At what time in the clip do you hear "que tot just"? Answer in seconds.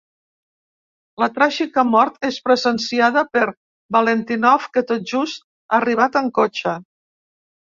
4.79-5.47